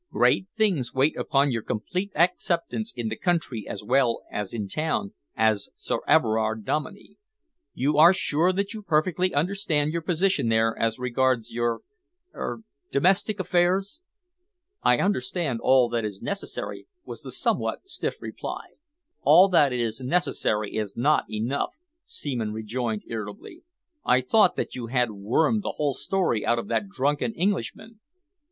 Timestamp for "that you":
8.51-8.81, 24.55-24.87